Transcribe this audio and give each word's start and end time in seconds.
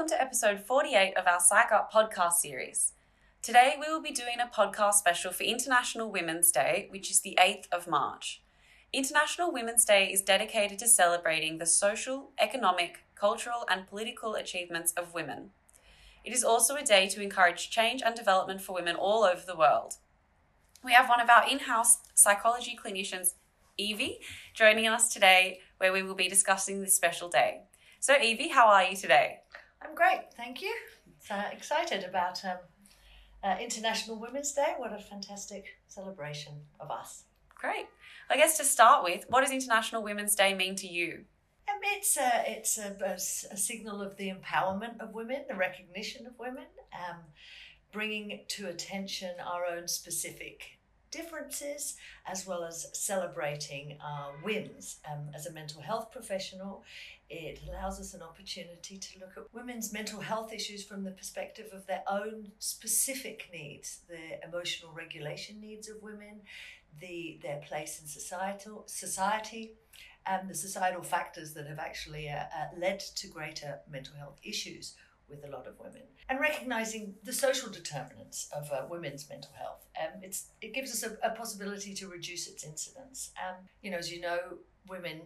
Welcome 0.00 0.16
to 0.16 0.22
episode 0.22 0.60
48 0.60 1.14
of 1.18 1.26
our 1.26 1.40
Psych 1.40 1.70
Up 1.70 1.92
podcast 1.92 2.32
series. 2.32 2.92
Today 3.42 3.74
we 3.78 3.92
will 3.92 4.00
be 4.00 4.12
doing 4.12 4.36
a 4.40 4.46
podcast 4.46 4.94
special 4.94 5.30
for 5.30 5.42
International 5.42 6.10
Women's 6.10 6.50
Day, 6.50 6.86
which 6.88 7.10
is 7.10 7.20
the 7.20 7.38
8th 7.38 7.66
of 7.70 7.86
March. 7.86 8.40
International 8.94 9.52
Women's 9.52 9.84
Day 9.84 10.10
is 10.10 10.22
dedicated 10.22 10.78
to 10.78 10.88
celebrating 10.88 11.58
the 11.58 11.66
social, 11.66 12.30
economic, 12.38 13.00
cultural, 13.14 13.66
and 13.68 13.86
political 13.86 14.36
achievements 14.36 14.92
of 14.92 15.12
women. 15.12 15.50
It 16.24 16.32
is 16.32 16.42
also 16.42 16.76
a 16.76 16.82
day 16.82 17.06
to 17.08 17.20
encourage 17.20 17.68
change 17.68 18.00
and 18.02 18.14
development 18.14 18.62
for 18.62 18.72
women 18.72 18.96
all 18.96 19.22
over 19.22 19.42
the 19.46 19.54
world. 19.54 19.96
We 20.82 20.92
have 20.92 21.10
one 21.10 21.20
of 21.20 21.28
our 21.28 21.46
in 21.46 21.58
house 21.58 21.98
psychology 22.14 22.78
clinicians, 22.82 23.34
Evie, 23.76 24.20
joining 24.54 24.88
us 24.88 25.12
today, 25.12 25.60
where 25.76 25.92
we 25.92 26.02
will 26.02 26.14
be 26.14 26.30
discussing 26.30 26.80
this 26.80 26.96
special 26.96 27.28
day. 27.28 27.64
So, 28.00 28.16
Evie, 28.18 28.48
how 28.48 28.68
are 28.68 28.84
you 28.84 28.96
today? 28.96 29.40
I'm 29.82 29.94
great, 29.94 30.32
thank 30.36 30.62
you. 30.62 30.74
So 31.20 31.34
excited 31.52 32.04
about 32.04 32.44
um, 32.44 32.58
uh, 33.42 33.56
International 33.60 34.18
Women's 34.18 34.52
Day. 34.52 34.74
What 34.76 34.92
a 34.92 34.98
fantastic 34.98 35.64
celebration 35.88 36.52
of 36.78 36.90
us. 36.90 37.24
Great. 37.54 37.86
I 38.28 38.36
guess 38.36 38.56
to 38.58 38.64
start 38.64 39.04
with, 39.04 39.24
what 39.28 39.42
does 39.42 39.50
International 39.50 40.02
Women's 40.02 40.34
Day 40.34 40.54
mean 40.54 40.76
to 40.76 40.86
you? 40.86 41.24
Um, 41.68 41.78
it's 41.82 42.16
a, 42.16 42.44
it's 42.46 42.78
a, 42.78 42.96
a, 43.04 43.14
a 43.52 43.56
signal 43.56 44.00
of 44.00 44.16
the 44.16 44.30
empowerment 44.30 45.00
of 45.00 45.14
women, 45.14 45.44
the 45.48 45.54
recognition 45.54 46.26
of 46.26 46.38
women, 46.38 46.66
um, 46.92 47.18
bringing 47.92 48.40
to 48.48 48.68
attention 48.68 49.32
our 49.44 49.64
own 49.66 49.88
specific 49.88 50.78
differences 51.10 51.96
as 52.26 52.46
well 52.46 52.64
as 52.64 52.86
celebrating 52.92 53.98
our 54.02 54.32
wins. 54.44 54.98
Um, 55.10 55.30
as 55.34 55.46
a 55.46 55.52
mental 55.52 55.82
health 55.82 56.12
professional, 56.12 56.84
it 57.30 57.60
allows 57.68 58.00
us 58.00 58.12
an 58.12 58.22
opportunity 58.22 58.98
to 58.98 59.20
look 59.20 59.30
at 59.36 59.44
women's 59.54 59.92
mental 59.92 60.20
health 60.20 60.52
issues 60.52 60.84
from 60.84 61.04
the 61.04 61.12
perspective 61.12 61.68
of 61.72 61.86
their 61.86 62.02
own 62.08 62.50
specific 62.58 63.48
needs, 63.52 64.00
the 64.08 64.44
emotional 64.46 64.92
regulation 64.92 65.60
needs 65.60 65.88
of 65.88 66.02
women, 66.02 66.40
the 67.00 67.38
their 67.40 67.60
place 67.60 68.00
in 68.00 68.08
societal 68.08 68.82
society, 68.86 69.74
and 70.26 70.50
the 70.50 70.54
societal 70.54 71.02
factors 71.02 71.54
that 71.54 71.68
have 71.68 71.78
actually 71.78 72.28
uh, 72.28 72.34
uh, 72.34 72.66
led 72.76 72.98
to 72.98 73.28
greater 73.28 73.78
mental 73.90 74.16
health 74.16 74.38
issues 74.42 74.96
with 75.28 75.44
a 75.44 75.48
lot 75.48 75.68
of 75.68 75.78
women 75.78 76.02
and 76.28 76.40
recognizing 76.40 77.14
the 77.22 77.32
social 77.32 77.70
determinants 77.70 78.48
of 78.56 78.70
uh, 78.72 78.84
women's 78.90 79.28
mental 79.28 79.52
health. 79.56 79.86
Um, 80.00 80.20
it's, 80.22 80.46
it 80.60 80.74
gives 80.74 80.90
us 80.90 81.08
a, 81.08 81.16
a 81.26 81.30
possibility 81.30 81.94
to 81.94 82.08
reduce 82.08 82.48
its 82.48 82.64
incidence. 82.64 83.30
Um, 83.38 83.56
you 83.82 83.92
know, 83.92 83.98
as 83.98 84.12
you 84.12 84.20
know, 84.20 84.38
women 84.88 85.20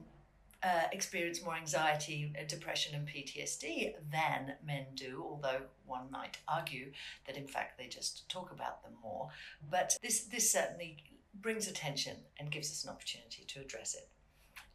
uh, 0.64 0.84
experience 0.92 1.44
more 1.44 1.54
anxiety, 1.56 2.32
uh, 2.40 2.44
depression, 2.48 2.94
and 2.94 3.06
PTSD 3.06 3.94
than 4.10 4.54
men 4.66 4.86
do, 4.94 5.22
although 5.22 5.60
one 5.86 6.10
might 6.10 6.38
argue 6.48 6.90
that 7.26 7.36
in 7.36 7.46
fact 7.46 7.76
they 7.76 7.86
just 7.86 8.26
talk 8.30 8.50
about 8.50 8.82
them 8.82 8.92
more. 9.02 9.28
But 9.70 9.94
this, 10.02 10.24
this 10.24 10.50
certainly 10.50 10.96
brings 11.40 11.68
attention 11.68 12.16
and 12.38 12.50
gives 12.50 12.70
us 12.70 12.84
an 12.84 12.90
opportunity 12.90 13.44
to 13.46 13.60
address 13.60 13.94
it. 13.94 14.08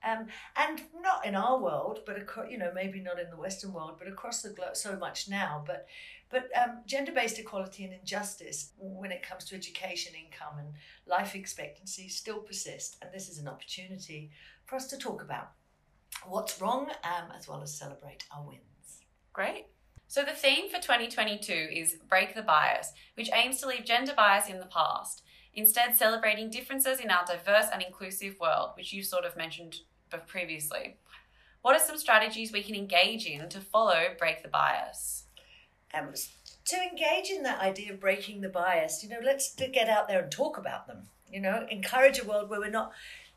Um, 0.08 0.28
and 0.56 0.82
not 1.02 1.26
in 1.26 1.36
our 1.36 1.60
world, 1.60 2.02
but 2.06 2.18
you 2.50 2.58
know 2.58 2.72
maybe 2.74 3.02
not 3.02 3.20
in 3.20 3.30
the 3.30 3.36
Western 3.36 3.74
world, 3.74 3.96
but 4.00 4.08
across 4.08 4.42
the 4.42 4.50
globe 4.50 4.78
so 4.78 4.96
much 4.96 5.28
now. 5.28 5.62
But 5.68 5.88
but 6.30 6.50
um, 6.56 6.82
gender-based 6.86 7.40
equality 7.40 7.84
and 7.84 7.94
injustice 7.94 8.72
when 8.78 9.12
it 9.12 9.24
comes 9.24 9.44
to 9.46 9.56
education, 9.56 10.14
income, 10.16 10.60
and 10.60 10.70
life 11.06 11.36
expectancy 11.36 12.08
still 12.08 12.38
persist, 12.38 12.98
and 13.02 13.12
this 13.12 13.28
is 13.28 13.40
an 13.40 13.48
opportunity 13.50 14.30
for 14.66 14.76
us 14.78 14.88
to 14.88 14.98
talk 14.98 15.22
about 15.22 15.52
what's 16.28 16.62
wrong 16.62 16.90
um, 17.04 17.32
as 17.38 17.48
well 17.48 17.62
as 17.62 17.78
celebrate 17.78 18.26
our 18.36 18.46
wins. 18.46 19.02
Great. 19.34 19.68
So 20.08 20.24
the 20.24 20.32
theme 20.32 20.70
for 20.70 20.82
2022 20.82 21.54
is 21.72 21.98
Break 22.08 22.34
the 22.34 22.42
Bias, 22.42 22.94
which 23.16 23.30
aims 23.34 23.60
to 23.60 23.68
leave 23.68 23.86
gender 23.86 24.14
bias 24.16 24.50
in 24.50 24.60
the 24.60 24.66
past 24.66 25.24
instead 25.54 25.96
celebrating 25.96 26.50
differences 26.50 27.00
in 27.00 27.12
our 27.12 27.26
diverse 27.26 27.68
and 27.72 27.82
inclusive 27.82 28.40
world, 28.40 28.72
which 28.76 28.94
you 28.94 29.04
sort 29.04 29.26
of 29.26 29.38
mentioned 29.38 29.78
previously. 30.28 30.98
What 31.62 31.76
are 31.76 31.86
some 31.86 31.98
strategies 31.98 32.52
we 32.52 32.64
can 32.64 32.76
engage 32.76 33.26
in 33.26 33.50
to 33.50 33.60
follow 33.60 34.16
Break 34.18 34.42
the 34.44 34.50
Bias? 34.50 35.26
Um, 35.94 36.14
to 36.66 36.76
engage 36.78 37.32
in 37.32 37.44
that 37.44 37.62
idea 37.62 37.94
of 37.94 38.00
breaking 38.00 38.42
the 38.42 38.50
bias, 38.50 39.04
you 39.04 39.10
know, 39.10 39.20
let's 39.24 39.56
get 39.56 39.90
out 39.90 40.08
there 40.08 40.22
and 40.22 40.32
talk 40.32 40.58
about 40.58 40.88
them. 40.88 41.08
You 41.28 41.42
know, 41.42 41.66
encourage 41.70 42.20
a 42.20 42.26
world 42.26 42.50
where 42.50 42.60
we're 42.60 42.70
not 42.70 42.92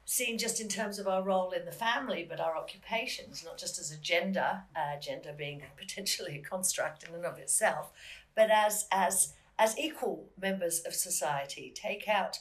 seen 0.05 0.39
just 0.39 0.61
in 0.61 0.69
terms 0.69 0.99
of 0.99 1.07
our 1.07 1.23
role 1.23 1.51
in 1.53 1.65
the 1.65 1.73
family, 1.73 2.27
but 2.29 2.41
our 2.41 2.57
occupations, 2.57 3.45
not 3.45 3.59
just 3.59 3.79
as 3.79 3.91
a 3.91 3.99
gender, 3.99 4.63
uh, 4.75 4.99
gender 5.01 5.35
being 5.37 5.63
potentially 5.77 6.39
a 6.39 6.49
construct 6.49 7.05
in 7.09 7.15
and 7.15 7.25
of 7.25 7.39
itself, 7.39 7.93
but 8.35 8.51
as 8.51 8.87
as 8.91 9.35
as 9.59 9.79
equal 9.79 10.29
members 10.41 10.81
of 10.81 10.95
society. 10.95 11.73
Take 11.75 12.09
out 12.09 12.39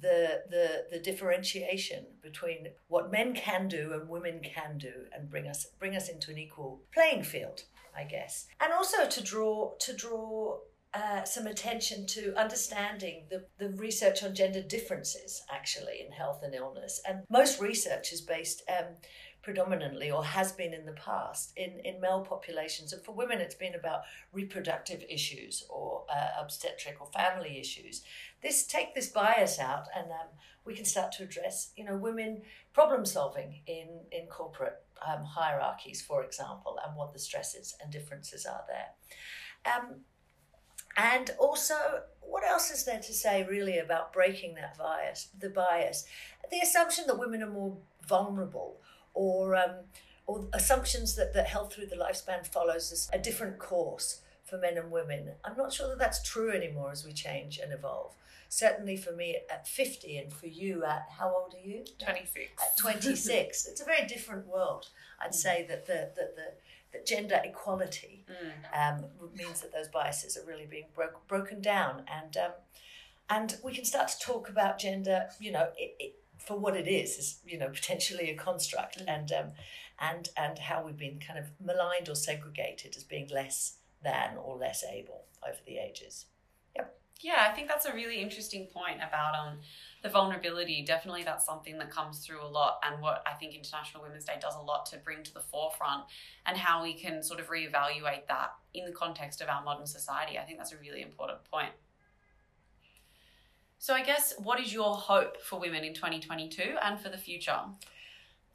the, 0.00 0.42
the, 0.50 0.86
the 0.90 0.98
differentiation 0.98 2.06
between 2.22 2.68
what 2.88 3.12
men 3.12 3.34
can 3.34 3.68
do 3.68 3.92
and 3.92 4.08
women 4.08 4.40
can 4.40 4.78
do 4.78 5.06
and 5.12 5.30
bring 5.30 5.46
us, 5.46 5.66
bring 5.78 5.94
us 5.94 6.08
into 6.08 6.30
an 6.30 6.38
equal 6.38 6.80
playing 6.92 7.22
field, 7.22 7.62
I 7.96 8.04
guess. 8.04 8.46
And 8.60 8.72
also 8.72 9.06
to 9.06 9.22
draw, 9.22 9.74
to 9.80 9.94
draw 9.94 10.58
uh, 10.94 11.24
some 11.24 11.46
attention 11.46 12.06
to 12.06 12.34
understanding 12.38 13.24
the, 13.28 13.44
the 13.58 13.70
research 13.70 14.22
on 14.22 14.34
gender 14.34 14.62
differences 14.62 15.42
actually 15.52 16.00
in 16.04 16.12
health 16.12 16.42
and 16.44 16.54
illness. 16.54 17.00
And 17.08 17.24
most 17.28 17.60
research 17.60 18.12
is 18.12 18.20
based 18.20 18.62
um, 18.68 18.94
predominantly 19.42 20.10
or 20.10 20.24
has 20.24 20.52
been 20.52 20.72
in 20.72 20.86
the 20.86 20.92
past 20.92 21.52
in, 21.56 21.80
in 21.84 22.00
male 22.00 22.22
populations. 22.22 22.92
And 22.92 23.04
for 23.04 23.12
women, 23.12 23.40
it's 23.40 23.54
been 23.54 23.74
about 23.74 24.02
reproductive 24.32 25.04
issues 25.08 25.64
or 25.68 26.04
uh, 26.08 26.40
obstetric 26.40 27.00
or 27.00 27.08
family 27.08 27.58
issues. 27.58 28.02
This 28.42 28.66
take 28.66 28.94
this 28.94 29.08
bias 29.08 29.58
out, 29.58 29.86
and 29.96 30.06
um, 30.06 30.28
we 30.64 30.74
can 30.74 30.84
start 30.84 31.12
to 31.12 31.24
address, 31.24 31.72
you 31.76 31.84
know, 31.84 31.96
women 31.96 32.42
problem 32.72 33.04
solving 33.04 33.60
in 33.66 33.88
in 34.12 34.26
corporate 34.26 34.82
um, 35.06 35.24
hierarchies, 35.24 36.02
for 36.02 36.24
example, 36.24 36.78
and 36.84 36.96
what 36.96 37.12
the 37.12 37.18
stresses 37.18 37.76
and 37.82 37.92
differences 37.92 38.46
are 38.46 38.64
there. 38.68 38.88
Um, 39.66 40.00
and 40.96 41.30
also, 41.38 41.74
what 42.20 42.44
else 42.44 42.70
is 42.70 42.84
there 42.84 43.00
to 43.00 43.12
say 43.12 43.46
really 43.48 43.78
about 43.78 44.12
breaking 44.12 44.54
that 44.54 44.76
bias? 44.78 45.28
The 45.38 45.50
bias, 45.50 46.06
the 46.50 46.60
assumption 46.60 47.04
that 47.06 47.18
women 47.18 47.42
are 47.42 47.50
more 47.50 47.76
vulnerable 48.06 48.80
or 49.14 49.56
um, 49.56 49.76
or 50.26 50.48
assumptions 50.52 51.16
that, 51.16 51.34
that 51.34 51.46
health 51.46 51.74
through 51.74 51.86
the 51.86 51.96
lifespan 51.96 52.46
follows 52.46 53.08
a 53.12 53.18
different 53.18 53.58
course 53.58 54.22
for 54.44 54.58
men 54.58 54.76
and 54.76 54.90
women. 54.90 55.32
I'm 55.44 55.56
not 55.56 55.72
sure 55.72 55.88
that 55.88 55.98
that's 55.98 56.22
true 56.22 56.50
anymore 56.50 56.90
as 56.92 57.04
we 57.04 57.12
change 57.12 57.58
and 57.58 57.72
evolve. 57.72 58.14
Certainly 58.48 58.98
for 58.98 59.12
me 59.12 59.36
at 59.50 59.66
50 59.66 60.16
and 60.16 60.32
for 60.32 60.46
you 60.46 60.84
at 60.84 61.06
how 61.18 61.34
old 61.34 61.54
are 61.54 61.66
you? 61.66 61.84
26. 62.02 62.62
At 62.62 62.78
26. 62.78 63.66
it's 63.66 63.80
a 63.80 63.84
very 63.84 64.06
different 64.06 64.46
world. 64.46 64.88
I'd 65.20 65.30
mm. 65.30 65.34
say 65.34 65.66
that 65.68 65.86
the, 65.86 66.12
that 66.14 66.36
the 66.36 66.52
that 66.94 67.04
gender 67.06 67.40
equality 67.44 68.24
mm. 68.30 68.96
um, 68.96 69.04
means 69.36 69.60
that 69.60 69.72
those 69.72 69.88
biases 69.88 70.36
are 70.38 70.46
really 70.46 70.66
being 70.66 70.86
bro- 70.94 71.20
broken 71.28 71.60
down 71.60 72.04
and 72.10 72.36
um, 72.38 72.52
and 73.28 73.56
we 73.62 73.74
can 73.74 73.84
start 73.84 74.08
to 74.08 74.18
talk 74.18 74.48
about 74.48 74.78
gender 74.78 75.26
you 75.38 75.52
know 75.52 75.68
it, 75.76 75.94
it, 75.98 76.14
for 76.38 76.58
what 76.58 76.76
it 76.76 76.88
is 76.88 77.18
is 77.18 77.38
you 77.46 77.58
know 77.58 77.68
potentially 77.68 78.30
a 78.30 78.34
construct 78.34 79.04
mm. 79.04 79.08
and 79.08 79.30
um, 79.32 79.52
and 80.00 80.28
and 80.36 80.58
how 80.58 80.84
we've 80.84 80.96
been 80.96 81.18
kind 81.18 81.38
of 81.38 81.46
maligned 81.64 82.08
or 82.08 82.14
segregated 82.14 82.96
as 82.96 83.04
being 83.04 83.28
less 83.28 83.76
than 84.02 84.36
or 84.36 84.56
less 84.56 84.84
able 84.84 85.24
over 85.46 85.58
the 85.66 85.78
ages. 85.78 86.26
Yep. 86.76 86.98
Yeah, 87.20 87.46
I 87.48 87.54
think 87.54 87.68
that's 87.68 87.86
a 87.86 87.94
really 87.94 88.20
interesting 88.20 88.66
point 88.66 88.98
about 88.98 89.34
um 89.34 89.58
the 90.04 90.10
vulnerability. 90.10 90.84
Definitely, 90.86 91.24
that's 91.24 91.46
something 91.46 91.78
that 91.78 91.90
comes 91.90 92.18
through 92.18 92.44
a 92.44 92.46
lot, 92.46 92.78
and 92.84 93.00
what 93.02 93.22
I 93.26 93.32
think 93.32 93.54
International 93.54 94.02
Women's 94.02 94.26
Day 94.26 94.34
does 94.38 94.54
a 94.54 94.60
lot 94.60 94.84
to 94.86 94.98
bring 94.98 95.24
to 95.24 95.32
the 95.32 95.40
forefront, 95.40 96.04
and 96.44 96.58
how 96.58 96.82
we 96.82 96.92
can 96.92 97.22
sort 97.22 97.40
of 97.40 97.48
reevaluate 97.48 98.28
that 98.28 98.50
in 98.74 98.84
the 98.84 98.92
context 98.92 99.40
of 99.40 99.48
our 99.48 99.64
modern 99.64 99.86
society. 99.86 100.38
I 100.38 100.42
think 100.42 100.58
that's 100.58 100.72
a 100.72 100.76
really 100.76 101.00
important 101.00 101.38
point. 101.50 101.72
So, 103.78 103.94
I 103.94 104.02
guess, 104.02 104.34
what 104.38 104.60
is 104.60 104.74
your 104.74 104.94
hope 104.94 105.40
for 105.40 105.58
women 105.58 105.84
in 105.84 105.94
2022 105.94 106.76
and 106.82 107.00
for 107.00 107.08
the 107.08 107.18
future? 107.18 107.60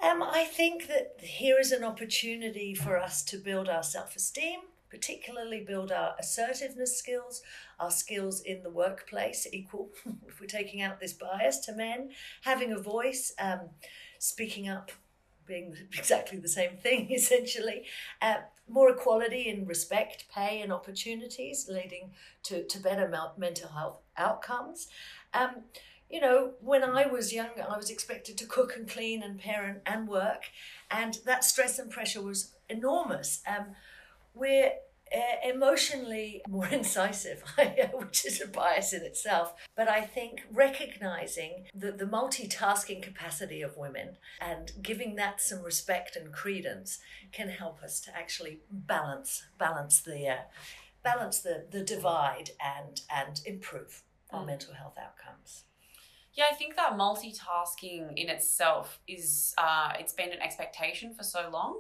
Um, 0.02 0.22
I 0.22 0.46
think 0.46 0.88
that 0.88 1.16
here 1.20 1.60
is 1.60 1.72
an 1.72 1.84
opportunity 1.84 2.76
for 2.76 2.98
us 2.98 3.24
to 3.24 3.38
build 3.38 3.68
our 3.68 3.84
self 3.84 4.16
esteem, 4.16 4.60
particularly 4.90 5.64
build 5.66 5.92
our 5.92 6.16
assertiveness 6.20 6.98
skills, 6.98 7.42
our 7.80 7.92
skills 7.92 8.42
in 8.42 8.64
the 8.64 8.70
workplace, 8.70 9.48
equal, 9.52 9.90
if 10.28 10.40
we're 10.40 10.48
taking 10.48 10.82
out 10.82 11.00
this 11.00 11.14
bias 11.14 11.60
to 11.60 11.74
men, 11.74 12.10
having 12.44 12.72
a 12.72 12.80
voice, 12.80 13.34
um, 13.40 13.62
speaking 14.18 14.68
up, 14.68 14.92
being 15.46 15.76
exactly 15.98 16.38
the 16.40 16.48
same 16.48 16.78
thing 16.78 17.12
essentially. 17.12 17.84
Uh, 18.22 18.38
more 18.68 18.90
equality 18.92 19.50
in 19.50 19.66
respect, 19.66 20.26
pay, 20.34 20.62
and 20.62 20.72
opportunities, 20.72 21.68
leading 21.70 22.12
to, 22.44 22.64
to 22.66 22.80
better 22.80 23.12
mental 23.38 23.70
health 23.70 23.98
outcomes. 24.16 24.88
Um, 25.34 25.64
you 26.10 26.20
know, 26.20 26.54
when 26.60 26.84
I 26.84 27.06
was 27.08 27.34
young, 27.34 27.50
I 27.68 27.78
was 27.78 27.90
expected 27.90 28.38
to 28.38 28.46
cook 28.46 28.76
and 28.76 28.88
clean 28.88 29.22
and 29.22 29.40
parent 29.40 29.82
and 29.86 30.08
work, 30.08 30.46
and 30.90 31.20
that 31.26 31.44
stress 31.44 31.78
and 31.78 31.92
pressure 31.92 32.22
was 32.22 32.56
enormous. 32.68 33.42
Um, 33.48 33.76
we're 34.40 34.72
uh, 35.14 35.50
emotionally 35.50 36.42
more 36.48 36.68
incisive, 36.72 37.44
which 37.94 38.26
is 38.26 38.42
a 38.42 38.48
bias 38.48 38.94
in 38.94 39.02
itself. 39.02 39.54
But 39.76 39.90
I 39.90 40.02
think 40.02 40.44
recognizing 40.52 41.66
the, 41.74 41.92
the 41.92 42.06
multitasking 42.06 43.02
capacity 43.02 43.62
of 43.62 43.78
women 43.78 44.18
and 44.40 44.72
giving 44.82 45.16
that 45.16 45.42
some 45.42 45.64
respect 45.64 46.16
and 46.16 46.32
credence 46.32 47.00
can 47.32 47.50
help 47.50 47.82
us 47.84 48.00
to 48.02 48.16
actually 48.16 48.60
balance 48.72 49.44
balance 49.58 50.02
the 50.02 50.28
uh, 50.28 50.38
balance 51.04 51.40
the, 51.40 51.66
the 51.72 51.84
divide 51.84 52.52
and 52.60 53.02
and 53.14 53.42
improve 53.46 54.04
our 54.32 54.44
mm. 54.44 54.48
mental 54.48 54.74
health 54.74 54.96
outcomes. 55.02 55.64
Yeah, 56.34 56.46
I 56.50 56.54
think 56.54 56.76
that 56.76 56.94
multitasking 56.94 58.14
in 58.16 58.30
itself 58.30 59.00
is 59.08 59.54
uh, 59.58 59.94
it's 60.00 60.14
been 60.14 60.32
an 60.32 60.42
expectation 60.42 61.14
for 61.16 61.24
so 61.24 61.50
long 61.52 61.80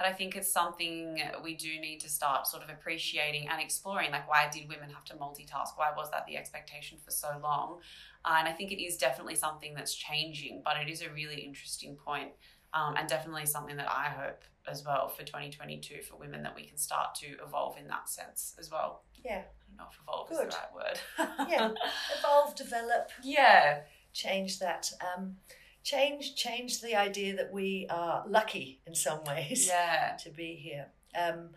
that 0.00 0.08
I 0.08 0.14
think 0.14 0.34
it's 0.34 0.50
something 0.50 1.20
we 1.44 1.54
do 1.54 1.78
need 1.78 2.00
to 2.00 2.08
start 2.08 2.46
sort 2.46 2.62
of 2.62 2.70
appreciating 2.70 3.48
and 3.50 3.60
exploring. 3.60 4.10
Like, 4.10 4.26
why 4.26 4.48
did 4.50 4.66
women 4.66 4.88
have 4.88 5.04
to 5.04 5.14
multitask? 5.14 5.76
Why 5.76 5.90
was 5.94 6.10
that 6.10 6.24
the 6.26 6.38
expectation 6.38 6.96
for 7.04 7.10
so 7.10 7.28
long? 7.42 7.80
Uh, 8.24 8.36
and 8.38 8.48
I 8.48 8.52
think 8.52 8.72
it 8.72 8.82
is 8.82 8.96
definitely 8.96 9.34
something 9.34 9.74
that's 9.74 9.94
changing, 9.94 10.62
but 10.64 10.78
it 10.78 10.90
is 10.90 11.02
a 11.02 11.10
really 11.10 11.42
interesting 11.42 11.96
point, 11.96 12.30
um, 12.72 12.94
and 12.96 13.08
definitely 13.08 13.44
something 13.44 13.76
that 13.76 13.90
I 13.90 14.04
hope 14.04 14.42
as 14.66 14.84
well 14.86 15.08
for 15.08 15.22
2022 15.22 16.02
for 16.02 16.16
women 16.16 16.42
that 16.44 16.56
we 16.56 16.64
can 16.64 16.78
start 16.78 17.14
to 17.16 17.26
evolve 17.46 17.76
in 17.78 17.86
that 17.88 18.08
sense 18.08 18.54
as 18.58 18.70
well. 18.70 19.02
Yeah. 19.22 19.42
I 19.42 19.68
don't 19.68 19.76
know 19.76 19.84
if 19.90 19.98
evolve 20.02 20.28
Good. 20.30 20.48
is 20.48 20.54
the 20.54 20.60
right 20.60 21.46
word. 21.46 21.48
yeah. 21.50 21.70
Evolve, 22.18 22.56
develop. 22.56 23.10
Yeah. 23.22 23.80
Change 24.14 24.60
that. 24.60 24.90
Um, 25.14 25.36
change 25.82 26.34
change 26.34 26.80
the 26.80 26.94
idea 26.94 27.34
that 27.36 27.52
we 27.52 27.86
are 27.90 28.24
lucky 28.28 28.80
in 28.86 28.94
some 28.94 29.24
ways 29.24 29.66
yeah. 29.68 30.16
to 30.22 30.30
be 30.30 30.54
here. 30.54 30.86
Um, 31.18 31.50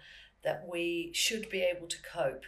that 0.43 0.65
we 0.69 1.11
should 1.13 1.49
be 1.49 1.61
able 1.61 1.87
to 1.87 1.97
cope 2.01 2.43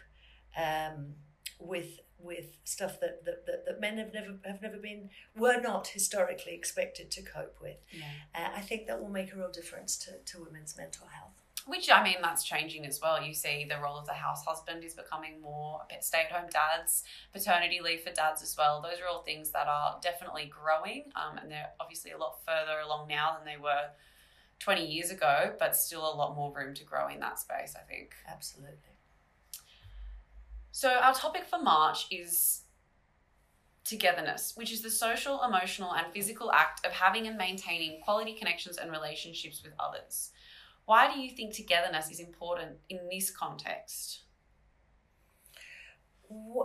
um, 0.58 1.14
with 1.60 2.00
with 2.18 2.58
stuff 2.64 3.00
that, 3.00 3.24
that, 3.26 3.46
that, 3.46 3.66
that, 3.66 3.80
men 3.80 3.98
have 3.98 4.14
never 4.14 4.38
have 4.46 4.62
never 4.62 4.78
been 4.78 5.10
were 5.36 5.62
not 5.62 5.88
historically 5.88 6.54
expected 6.54 7.12
to 7.12 7.22
cope 7.22 7.58
with. 7.62 7.78
Yeah. 7.92 8.06
Uh, 8.34 8.50
I 8.56 8.62
think 8.62 8.88
that 8.88 9.02
will 9.02 9.10
make 9.10 9.34
a 9.34 9.38
real 9.38 9.52
difference 9.52 9.98
to, 9.98 10.12
to 10.26 10.44
women's 10.44 10.76
mental 10.78 11.08
health. 11.08 11.35
Which 11.66 11.90
I 11.90 12.04
mean, 12.04 12.18
that's 12.22 12.44
changing 12.44 12.86
as 12.86 13.00
well. 13.02 13.22
You 13.22 13.34
see, 13.34 13.66
the 13.68 13.80
role 13.82 13.98
of 13.98 14.06
the 14.06 14.14
house 14.14 14.46
husband 14.46 14.84
is 14.84 14.94
becoming 14.94 15.42
more 15.42 15.82
stay-at-home 16.00 16.50
dads, 16.52 17.04
paternity 17.34 17.80
leave 17.84 18.02
for 18.02 18.12
dads 18.12 18.44
as 18.44 18.56
well. 18.56 18.82
Those 18.82 19.02
are 19.02 19.08
all 19.08 19.24
things 19.24 19.50
that 19.52 19.68
are 19.68 19.98
definitely 20.02 20.46
growing, 20.46 21.06
um, 21.16 21.40
and 21.40 21.50
they're 21.50 21.72
obviously 21.80 22.12
a 22.12 22.18
lot 22.20 22.38
further 22.46 22.80
along 22.86 23.08
now 23.08 23.36
than 23.36 23.46
they 23.52 23.60
were 23.60 23.90
20 24.60 24.86
years 24.86 25.10
ago, 25.10 25.54
but 25.58 25.76
still 25.76 26.02
a 26.02 26.16
lot 26.16 26.36
more 26.36 26.54
room 26.56 26.76
to 26.76 26.84
grow 26.84 27.08
in 27.08 27.20
that 27.20 27.40
space. 27.40 27.76
I 27.76 27.84
think 27.84 28.14
absolutely. 28.28 28.78
So 30.72 30.90
our 30.90 31.14
topic 31.14 31.46
for 31.46 31.60
March 31.60 32.06
is 32.12 32.62
togetherness, 33.86 34.54
which 34.56 34.72
is 34.72 34.82
the 34.82 34.90
social, 34.90 35.42
emotional, 35.44 35.94
and 35.94 36.08
physical 36.14 36.52
act 36.52 36.86
of 36.86 36.92
having 36.92 37.28
and 37.28 37.38
maintaining 37.38 38.02
quality 38.02 38.34
connections 38.34 38.78
and 38.78 38.92
relationships 38.92 39.64
with 39.64 39.74
others. 39.80 40.32
Why 40.86 41.12
do 41.12 41.20
you 41.20 41.32
think 41.32 41.54
togetherness 41.54 42.12
is 42.12 42.20
important 42.20 42.78
in 42.90 43.10
this 43.12 43.32
context? 43.32 44.22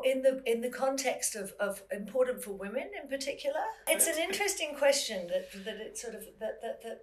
in 0.04 0.22
the 0.22 0.42
in 0.46 0.62
the 0.62 0.70
context 0.70 1.36
of, 1.36 1.52
of 1.60 1.82
important 1.92 2.42
for 2.42 2.52
women 2.52 2.84
in 3.00 3.08
particular 3.10 3.60
it's 3.86 4.06
an 4.06 4.18
interesting 4.18 4.74
question 4.74 5.26
that 5.28 5.52
that 5.64 5.76
it 5.76 5.98
sort 5.98 6.14
of 6.14 6.22
that 6.40 6.60
that, 6.62 6.82
that 6.82 7.02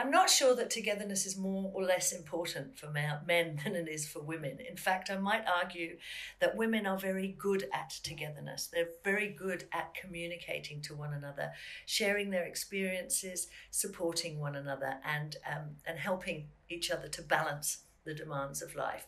I'm 0.00 0.12
not 0.12 0.30
sure 0.30 0.54
that 0.54 0.70
togetherness 0.70 1.26
is 1.26 1.36
more 1.36 1.72
or 1.74 1.82
less 1.82 2.12
important 2.12 2.78
for 2.78 2.88
men 2.88 3.60
than 3.64 3.74
it 3.74 3.88
is 3.88 4.06
for 4.06 4.22
women. 4.22 4.58
In 4.60 4.76
fact, 4.76 5.10
I 5.10 5.18
might 5.18 5.42
argue 5.44 5.98
that 6.38 6.56
women 6.56 6.86
are 6.86 6.96
very 6.96 7.34
good 7.36 7.64
at 7.74 7.90
togetherness. 8.04 8.68
They're 8.72 8.90
very 9.02 9.30
good 9.30 9.64
at 9.72 9.94
communicating 9.94 10.82
to 10.82 10.94
one 10.94 11.12
another, 11.12 11.50
sharing 11.84 12.30
their 12.30 12.44
experiences, 12.44 13.48
supporting 13.72 14.38
one 14.38 14.54
another, 14.54 15.00
and 15.04 15.36
um, 15.52 15.70
and 15.84 15.98
helping 15.98 16.46
each 16.68 16.90
other 16.90 17.08
to 17.08 17.22
balance 17.22 17.84
the 18.04 18.14
demands 18.14 18.62
of 18.62 18.74
life. 18.74 19.06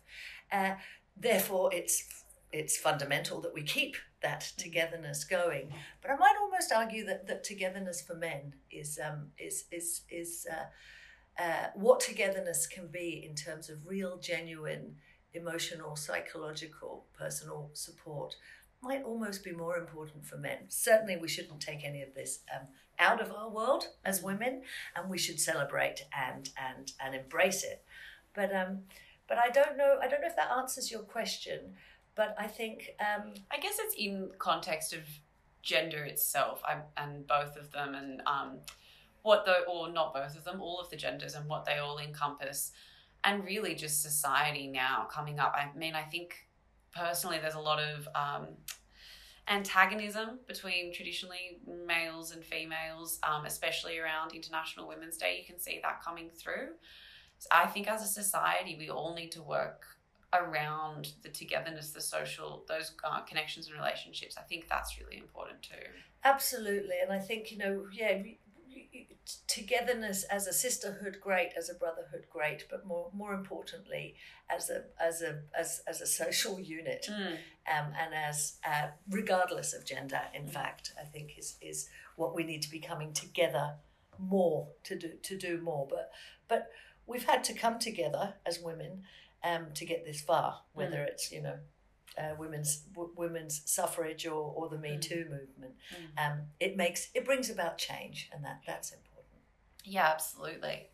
Uh, 0.52 0.74
therefore, 1.16 1.70
it's 1.72 2.24
it's 2.52 2.76
fundamental 2.76 3.40
that 3.40 3.54
we 3.54 3.62
keep 3.62 3.96
that 4.22 4.52
togetherness 4.56 5.24
going. 5.24 5.72
But 6.02 6.10
I 6.10 6.16
might 6.16 6.34
almost 6.40 6.72
argue 6.72 7.06
that, 7.06 7.26
that 7.28 7.44
togetherness 7.44 8.02
for 8.02 8.14
men 8.14 8.54
is 8.70 8.98
um, 9.04 9.28
is 9.38 9.64
is 9.70 10.02
is 10.10 10.46
uh, 10.50 11.42
uh, 11.42 11.66
what 11.74 12.00
togetherness 12.00 12.66
can 12.66 12.88
be 12.88 13.24
in 13.26 13.34
terms 13.34 13.70
of 13.70 13.86
real, 13.86 14.18
genuine, 14.18 14.96
emotional, 15.32 15.96
psychological, 15.96 17.06
personal 17.16 17.70
support 17.72 18.36
might 18.82 19.02
almost 19.02 19.44
be 19.44 19.52
more 19.52 19.76
important 19.76 20.24
for 20.26 20.36
men. 20.36 20.58
Certainly, 20.68 21.18
we 21.18 21.28
shouldn't 21.28 21.60
take 21.60 21.84
any 21.84 22.02
of 22.02 22.14
this 22.14 22.40
um, 22.54 22.66
out 22.98 23.20
of 23.20 23.32
our 23.32 23.50
world 23.50 23.88
as 24.04 24.22
women, 24.22 24.62
and 24.96 25.10
we 25.10 25.18
should 25.18 25.40
celebrate 25.40 26.04
and 26.16 26.50
and 26.58 26.92
and 27.00 27.14
embrace 27.14 27.62
it. 27.64 27.84
But 28.34 28.54
um, 28.54 28.80
but 29.28 29.38
I 29.38 29.50
don't 29.50 29.76
know. 29.76 29.98
I 30.02 30.08
don't 30.08 30.20
know 30.20 30.28
if 30.28 30.36
that 30.36 30.50
answers 30.56 30.90
your 30.90 31.02
question. 31.02 31.74
But 32.14 32.34
I 32.38 32.46
think. 32.46 32.90
Um, 33.00 33.34
I 33.50 33.58
guess 33.58 33.76
it's 33.78 33.94
in 33.96 34.30
context 34.38 34.92
of 34.92 35.02
gender 35.62 36.04
itself 36.04 36.62
I, 36.64 36.78
and 36.96 37.26
both 37.26 37.56
of 37.56 37.70
them 37.70 37.94
and 37.94 38.22
um, 38.26 38.58
what 39.22 39.44
the, 39.44 39.60
or 39.68 39.90
not 39.90 40.14
both 40.14 40.36
of 40.36 40.44
them, 40.44 40.60
all 40.60 40.80
of 40.80 40.90
the 40.90 40.96
genders 40.96 41.34
and 41.34 41.48
what 41.48 41.64
they 41.64 41.78
all 41.78 41.98
encompass. 41.98 42.72
And 43.22 43.44
really 43.44 43.74
just 43.74 44.02
society 44.02 44.66
now 44.66 45.06
coming 45.10 45.38
up. 45.38 45.54
I 45.54 45.76
mean, 45.76 45.94
I 45.94 46.02
think 46.02 46.46
personally 46.94 47.38
there's 47.40 47.54
a 47.54 47.60
lot 47.60 47.80
of 47.80 48.08
um, 48.14 48.48
antagonism 49.48 50.38
between 50.46 50.92
traditionally 50.92 51.58
males 51.86 52.32
and 52.32 52.44
females, 52.44 53.18
um, 53.22 53.44
especially 53.44 53.98
around 53.98 54.32
International 54.32 54.86
Women's 54.86 55.16
Day. 55.16 55.38
You 55.38 55.44
can 55.44 55.60
see 55.60 55.80
that 55.82 56.02
coming 56.02 56.30
through. 56.30 56.68
So 57.38 57.48
I 57.50 57.66
think 57.66 57.88
as 57.88 58.02
a 58.02 58.06
society, 58.06 58.76
we 58.78 58.90
all 58.90 59.14
need 59.14 59.32
to 59.32 59.42
work 59.42 59.84
around 60.32 61.12
the 61.22 61.28
togetherness, 61.28 61.90
the 61.90 62.00
social, 62.00 62.64
those 62.68 62.92
uh, 63.02 63.20
connections 63.20 63.66
and 63.66 63.76
relationships. 63.76 64.36
I 64.38 64.42
think 64.42 64.68
that's 64.68 64.98
really 65.00 65.18
important 65.18 65.62
too. 65.62 65.88
Absolutely, 66.22 66.96
and 67.02 67.12
I 67.12 67.18
think 67.18 67.50
you 67.50 67.58
know, 67.58 67.86
yeah, 67.92 68.22
togetherness 69.46 70.24
as 70.24 70.46
a 70.46 70.52
sisterhood, 70.52 71.18
great, 71.20 71.50
as 71.56 71.68
a 71.68 71.74
brotherhood, 71.74 72.26
great, 72.30 72.66
but 72.70 72.86
more 72.86 73.10
more 73.14 73.34
importantly, 73.34 74.14
as 74.48 74.70
a 74.70 74.84
as 75.00 75.22
a 75.22 75.42
as, 75.58 75.82
as 75.86 76.00
a 76.00 76.06
social 76.06 76.60
unit, 76.60 77.06
mm. 77.10 77.32
um, 77.32 77.92
and 77.98 78.14
as 78.14 78.58
uh, 78.66 78.88
regardless 79.08 79.74
of 79.74 79.84
gender. 79.84 80.22
In 80.34 80.44
mm. 80.44 80.50
fact, 80.50 80.92
I 81.00 81.04
think 81.04 81.32
is 81.38 81.56
is 81.60 81.88
what 82.16 82.34
we 82.34 82.44
need 82.44 82.62
to 82.62 82.70
be 82.70 82.80
coming 82.80 83.12
together 83.12 83.76
more 84.18 84.68
to 84.84 84.96
do 84.96 85.12
to 85.22 85.36
do 85.36 85.60
more. 85.60 85.86
But 85.88 86.10
but 86.48 86.70
we've 87.06 87.24
had 87.24 87.44
to 87.44 87.54
come 87.54 87.78
together 87.78 88.34
as 88.46 88.60
women 88.60 89.04
um, 89.42 89.66
to 89.74 89.84
get 89.84 90.04
this 90.04 90.20
far, 90.20 90.60
whether 90.72 90.98
mm. 90.98 91.08
it's 91.08 91.32
you 91.32 91.42
know 91.42 91.58
uh, 92.18 92.34
women's 92.38 92.78
w- 92.94 93.12
women's 93.16 93.62
suffrage 93.64 94.26
or, 94.26 94.52
or 94.54 94.68
the 94.68 94.78
Me 94.78 94.90
mm. 94.90 95.00
Too 95.00 95.26
movement. 95.30 95.74
Mm. 95.94 96.32
Um, 96.32 96.38
it 96.58 96.76
makes 96.76 97.08
it 97.14 97.24
brings 97.24 97.50
about 97.50 97.78
change, 97.78 98.28
and 98.32 98.44
that 98.44 98.62
that's 98.66 98.90
important. 98.90 99.09
Yeah, 99.84 100.08
absolutely. 100.12 100.88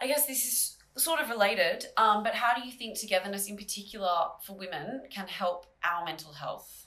I 0.00 0.06
guess 0.06 0.26
this 0.26 0.44
is 0.44 0.78
sort 0.96 1.20
of 1.20 1.30
related, 1.30 1.86
um, 1.96 2.22
but 2.22 2.34
how 2.34 2.54
do 2.54 2.66
you 2.66 2.72
think 2.72 2.98
togetherness, 2.98 3.48
in 3.48 3.56
particular 3.56 4.10
for 4.44 4.56
women, 4.56 5.02
can 5.10 5.28
help 5.28 5.66
our 5.84 6.04
mental 6.04 6.32
health? 6.32 6.86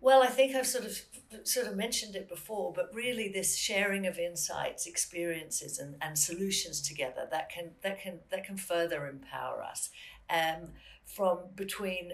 Well, 0.00 0.22
I 0.22 0.28
think 0.28 0.54
I've 0.54 0.66
sort 0.66 0.84
of 0.84 1.00
sort 1.42 1.66
of 1.66 1.76
mentioned 1.76 2.14
it 2.14 2.28
before, 2.28 2.72
but 2.72 2.94
really 2.94 3.28
this 3.28 3.56
sharing 3.56 4.06
of 4.06 4.18
insights, 4.18 4.86
experiences, 4.86 5.78
and, 5.78 5.96
and 6.00 6.16
solutions 6.16 6.80
together 6.80 7.26
that 7.32 7.50
can 7.50 7.72
that 7.82 8.00
can 8.00 8.20
that 8.30 8.44
can 8.44 8.56
further 8.56 9.08
empower 9.08 9.62
us. 9.62 9.90
Um, 10.30 10.72
from 11.04 11.38
between 11.54 12.12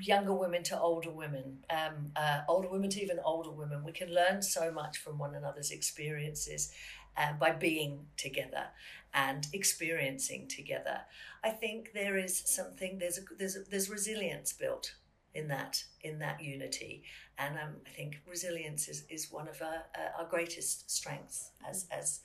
younger 0.00 0.32
women 0.32 0.62
to 0.62 0.78
older 0.78 1.10
women, 1.10 1.58
um, 1.70 2.12
uh, 2.14 2.42
older 2.48 2.68
women 2.68 2.88
to 2.90 3.02
even 3.02 3.18
older 3.24 3.50
women, 3.50 3.82
we 3.84 3.90
can 3.90 4.14
learn 4.14 4.42
so 4.42 4.70
much 4.70 4.98
from 4.98 5.18
one 5.18 5.34
another's 5.34 5.72
experiences 5.72 6.70
uh, 7.16 7.32
by 7.32 7.50
being 7.50 8.06
together 8.16 8.68
and 9.12 9.48
experiencing 9.52 10.46
together. 10.46 11.00
I 11.42 11.50
think 11.50 11.92
there 11.92 12.16
is 12.16 12.42
something 12.46 12.98
there's 12.98 13.18
a, 13.18 13.22
there's 13.36 13.56
a, 13.56 13.60
there's 13.68 13.90
resilience 13.90 14.52
built 14.52 14.94
in 15.34 15.48
that 15.48 15.82
in 16.02 16.18
that 16.20 16.40
unity. 16.40 17.02
And 17.38 17.56
um, 17.56 17.76
I 17.86 17.90
think 17.90 18.20
resilience 18.28 18.88
is, 18.88 19.04
is 19.08 19.30
one 19.30 19.48
of 19.48 19.60
our, 19.62 19.84
uh, 19.94 20.20
our 20.22 20.28
greatest 20.28 20.90
strengths 20.90 21.50
as 21.68 21.86
as 21.90 22.20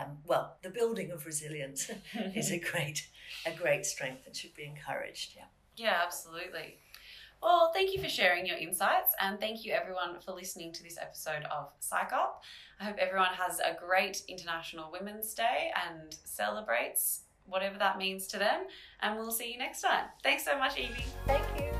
um, 0.00 0.18
well. 0.24 0.56
The 0.62 0.70
building 0.70 1.10
of 1.10 1.26
resilience 1.26 1.90
is 2.34 2.50
a 2.50 2.58
great 2.70 3.08
a 3.46 3.52
great 3.52 3.86
strength 3.86 4.26
and 4.26 4.36
should 4.36 4.54
be 4.54 4.64
encouraged. 4.64 5.34
Yeah. 5.36 5.44
Yeah, 5.76 6.00
absolutely. 6.04 6.78
Well, 7.42 7.72
thank 7.74 7.94
you 7.94 8.02
for 8.02 8.08
sharing 8.08 8.46
your 8.46 8.56
insights, 8.56 9.14
and 9.20 9.38
thank 9.38 9.66
you 9.66 9.72
everyone 9.72 10.18
for 10.24 10.32
listening 10.32 10.72
to 10.72 10.82
this 10.82 10.96
episode 10.98 11.44
of 11.44 11.68
Psych 11.78 12.10
Up. 12.12 12.42
I 12.80 12.84
hope 12.84 12.96
everyone 12.98 13.34
has 13.34 13.58
a 13.58 13.76
great 13.78 14.22
International 14.28 14.90
Women's 14.90 15.34
Day 15.34 15.70
and 15.86 16.16
celebrates 16.24 17.24
whatever 17.46 17.78
that 17.78 17.98
means 17.98 18.26
to 18.28 18.38
them. 18.38 18.62
And 19.00 19.18
we'll 19.18 19.30
see 19.30 19.52
you 19.52 19.58
next 19.58 19.82
time. 19.82 20.06
Thanks 20.22 20.44
so 20.44 20.58
much, 20.58 20.78
Evie. 20.78 21.04
Thank 21.26 21.44
you. 21.60 21.73